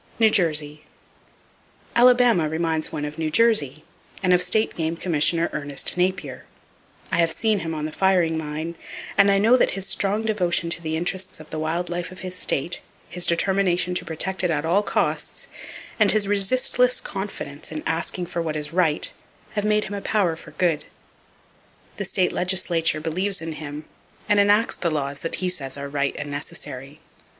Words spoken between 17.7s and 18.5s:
in asking for